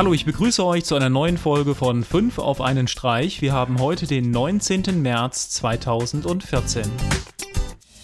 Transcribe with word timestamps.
Hallo, 0.00 0.14
ich 0.14 0.24
begrüße 0.24 0.64
euch 0.64 0.86
zu 0.86 0.94
einer 0.94 1.10
neuen 1.10 1.36
Folge 1.36 1.74
von 1.74 2.04
5 2.04 2.38
auf 2.38 2.62
einen 2.62 2.88
Streich. 2.88 3.42
Wir 3.42 3.52
haben 3.52 3.78
heute 3.80 4.06
den 4.06 4.30
19. 4.30 5.02
März 5.02 5.50
2014. 5.50 6.84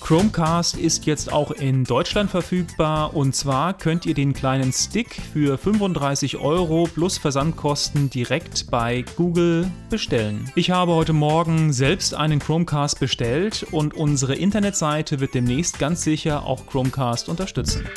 Chromecast 0.01 0.77
ist 0.77 1.07
jetzt 1.07 1.33
auch 1.33 1.53
in 1.53 1.85
Deutschland 1.85 2.31
verfügbar 2.31 3.17
und 3.17 3.35
zwar 3.35 3.73
könnt 3.73 4.05
ihr 4.05 4.13
den 4.13 4.35
kleinen 4.35 4.75
Stick 4.75 5.15
für 5.33 5.57
35 5.57 6.37
Euro 6.37 6.87
plus 6.87 7.17
Versandkosten 7.17 8.11
direkt 8.11 8.71
bei 8.71 9.03
Google 9.17 9.71
bestellen. 9.89 10.53
Ich 10.55 10.71
habe 10.71 10.93
heute 10.93 11.15
Morgen 11.15 11.73
selbst 11.73 12.13
einen 12.13 12.41
Chromecast 12.41 13.01
bestellt 13.01 13.67
und 13.71 13.95
unsere 13.95 14.35
Internetseite 14.35 15.21
wird 15.21 15.33
demnächst 15.33 15.79
ganz 15.79 16.03
sicher 16.03 16.45
auch 16.45 16.67
Chromecast 16.67 17.31
unterstützen. 17.31 17.89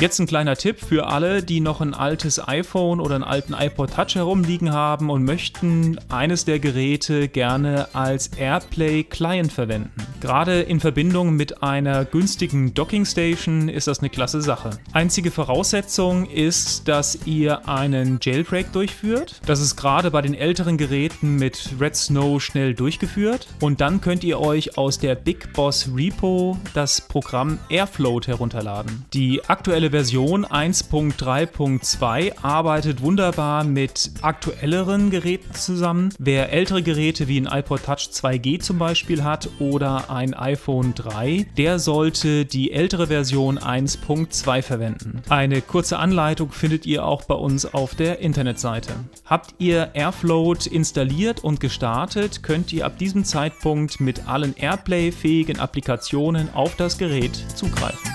Jetzt 0.00 0.20
ein 0.20 0.28
kleiner 0.28 0.54
Tipp 0.54 0.78
für 0.78 1.08
alle, 1.08 1.42
die 1.42 1.58
noch 1.58 1.80
ein 1.80 1.92
altes 1.92 2.46
iPhone 2.46 3.00
oder 3.00 3.16
einen 3.16 3.24
alten 3.24 3.52
iPod 3.52 3.92
Touch 3.92 4.14
herumliegen 4.14 4.72
haben 4.72 5.10
und 5.10 5.24
möchten 5.24 5.98
eines 6.08 6.44
der 6.44 6.60
Geräte 6.60 7.26
gerne 7.26 7.88
als 7.94 8.28
AirPlay 8.28 9.02
Client 9.02 9.52
verwenden. 9.52 9.90
Gerade 10.20 10.60
in 10.60 10.78
Verbindung 10.78 11.34
mit 11.34 11.64
einer 11.64 12.04
günstigen 12.04 12.74
Docking 12.74 13.06
Station 13.06 13.68
ist 13.68 13.88
das 13.88 13.98
eine 13.98 14.08
klasse 14.08 14.40
Sache. 14.40 14.70
Einzige 14.92 15.32
Voraussetzung 15.32 16.26
ist, 16.30 16.86
dass 16.86 17.26
ihr 17.26 17.68
einen 17.68 18.20
Jailbreak 18.22 18.72
durchführt. 18.72 19.40
Das 19.46 19.60
ist 19.60 19.74
gerade 19.74 20.12
bei 20.12 20.22
den 20.22 20.34
älteren 20.34 20.78
Geräten 20.78 21.36
mit 21.36 21.70
Red 21.80 21.96
Snow 21.96 22.40
schnell 22.40 22.72
durchgeführt. 22.74 23.48
Und 23.60 23.80
dann 23.80 24.00
könnt 24.00 24.22
ihr 24.22 24.38
euch 24.38 24.78
aus 24.78 25.00
der 25.00 25.16
Big 25.16 25.52
Boss 25.54 25.90
Repo 25.92 26.56
das 26.72 27.00
Programm 27.00 27.58
Airfloat 27.68 28.28
herunterladen. 28.28 29.04
Die 29.12 29.44
aktuelle 29.44 29.87
aktuelle 29.88 29.90
Version 29.90 30.44
1.3.2 30.44 32.32
arbeitet 32.42 33.00
wunderbar 33.00 33.64
mit 33.64 34.10
aktuelleren 34.20 35.10
Geräten 35.10 35.54
zusammen. 35.54 36.12
Wer 36.18 36.52
ältere 36.52 36.82
Geräte 36.82 37.26
wie 37.28 37.40
ein 37.40 37.46
iPod 37.46 37.84
Touch 37.84 38.10
2G 38.12 38.60
zum 38.60 38.78
Beispiel 38.78 39.24
hat 39.24 39.48
oder 39.58 40.10
ein 40.10 40.34
iPhone 40.34 40.94
3, 40.94 41.46
der 41.56 41.78
sollte 41.78 42.44
die 42.44 42.72
ältere 42.72 43.06
Version 43.06 43.58
1.2 43.58 44.62
verwenden. 44.62 45.22
Eine 45.28 45.62
kurze 45.62 45.98
Anleitung 45.98 46.52
findet 46.52 46.84
ihr 46.84 47.04
auch 47.04 47.24
bei 47.24 47.34
uns 47.34 47.64
auf 47.72 47.94
der 47.94 48.18
Internetseite. 48.18 48.92
Habt 49.24 49.54
ihr 49.58 49.90
Airfloat 49.94 50.66
installiert 50.66 51.42
und 51.42 51.60
gestartet, 51.60 52.42
könnt 52.42 52.72
ihr 52.72 52.84
ab 52.84 52.98
diesem 52.98 53.24
Zeitpunkt 53.24 54.00
mit 54.00 54.28
allen 54.28 54.54
Airplay-fähigen 54.56 55.58
Applikationen 55.58 56.52
auf 56.54 56.76
das 56.76 56.98
Gerät 56.98 57.36
zugreifen. 57.54 58.07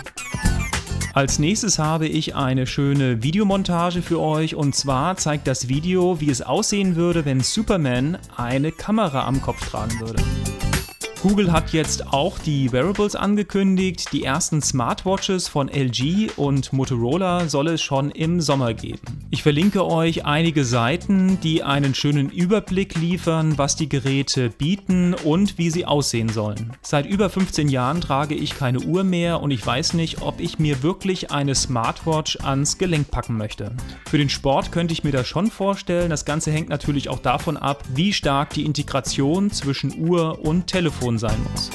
Als 1.13 1.37
nächstes 1.37 1.77
habe 1.77 2.07
ich 2.07 2.35
eine 2.35 2.65
schöne 2.65 3.21
Videomontage 3.21 4.01
für 4.01 4.19
euch 4.19 4.55
und 4.55 4.73
zwar 4.73 5.15
zeigt 5.15 5.45
das 5.45 5.67
Video, 5.67 6.19
wie 6.19 6.31
es 6.31 6.41
aussehen 6.41 6.95
würde, 6.95 7.23
wenn 7.23 7.39
Superman 7.39 8.17
eine 8.35 8.71
Kamera 8.71 9.27
am 9.27 9.39
Kopf 9.39 9.69
tragen 9.69 9.99
würde. 9.99 10.23
Google 11.23 11.53
hat 11.53 11.71
jetzt 11.71 12.11
auch 12.11 12.37
die 12.37 12.73
Wearables 12.73 13.15
angekündigt. 13.15 14.11
Die 14.11 14.25
ersten 14.25 14.61
Smartwatches 14.61 15.47
von 15.47 15.69
LG 15.69 16.31
und 16.35 16.73
Motorola 16.73 17.47
soll 17.47 17.69
es 17.69 17.81
schon 17.81 18.11
im 18.11 18.41
Sommer 18.41 18.73
geben. 18.73 18.99
Ich 19.31 19.41
verlinke 19.41 19.85
euch 19.85 20.25
einige 20.25 20.65
Seiten, 20.65 21.39
die 21.39 21.63
einen 21.63 21.95
schönen 21.95 22.29
Überblick 22.29 22.95
liefern, 22.95 23.57
was 23.57 23.77
die 23.77 23.87
Geräte 23.87 24.49
bieten 24.49 25.13
und 25.13 25.57
wie 25.57 25.69
sie 25.69 25.85
aussehen 25.85 26.27
sollen. 26.27 26.73
Seit 26.81 27.05
über 27.05 27.29
15 27.29 27.69
Jahren 27.69 28.01
trage 28.01 28.35
ich 28.35 28.57
keine 28.57 28.81
Uhr 28.81 29.05
mehr 29.05 29.41
und 29.41 29.51
ich 29.51 29.65
weiß 29.65 29.93
nicht, 29.93 30.21
ob 30.21 30.41
ich 30.41 30.59
mir 30.59 30.83
wirklich 30.83 31.31
eine 31.31 31.55
Smartwatch 31.55 32.39
ans 32.43 32.77
Gelenk 32.77 33.11
packen 33.11 33.37
möchte. 33.37 33.71
Für 34.09 34.17
den 34.17 34.29
Sport 34.29 34.73
könnte 34.73 34.91
ich 34.91 35.05
mir 35.05 35.13
das 35.13 35.25
schon 35.25 35.49
vorstellen. 35.49 36.09
Das 36.09 36.25
Ganze 36.25 36.51
hängt 36.51 36.67
natürlich 36.67 37.07
auch 37.07 37.19
davon 37.19 37.55
ab, 37.55 37.81
wie 37.95 38.11
stark 38.11 38.49
die 38.49 38.65
Integration 38.65 39.51
zwischen 39.51 39.97
Uhr 39.97 40.43
und 40.43 40.67
Telefon 40.67 41.12
Person 41.13 41.17
sein 41.17 41.39
muss. 41.51 41.69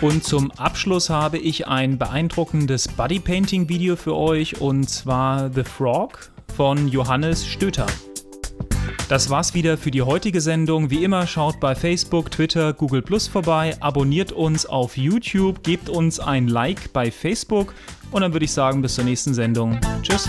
Und 0.00 0.22
zum 0.22 0.50
Abschluss 0.52 1.10
habe 1.10 1.38
ich 1.38 1.66
ein 1.66 1.98
beeindruckendes 1.98 2.86
Bodypainting-Video 2.88 3.96
für 3.96 4.14
euch 4.14 4.60
und 4.60 4.88
zwar 4.88 5.50
The 5.52 5.64
Frog 5.64 6.30
von 6.56 6.86
Johannes 6.88 7.46
Stöter. 7.46 7.86
Das 9.08 9.30
war's 9.30 9.54
wieder 9.54 9.76
für 9.78 9.90
die 9.90 10.02
heutige 10.02 10.40
Sendung. 10.40 10.90
Wie 10.90 11.02
immer 11.02 11.26
schaut 11.26 11.58
bei 11.60 11.74
Facebook, 11.74 12.30
Twitter, 12.30 12.72
Google 12.74 13.02
Plus 13.02 13.26
vorbei, 13.26 13.76
abonniert 13.80 14.32
uns 14.32 14.66
auf 14.66 14.96
YouTube, 14.96 15.62
gebt 15.64 15.88
uns 15.88 16.20
ein 16.20 16.46
Like 16.46 16.92
bei 16.92 17.10
Facebook 17.10 17.74
und 18.12 18.20
dann 18.20 18.32
würde 18.32 18.44
ich 18.44 18.52
sagen, 18.52 18.82
bis 18.82 18.94
zur 18.94 19.04
nächsten 19.04 19.34
Sendung. 19.34 19.80
Tschüss. 20.02 20.28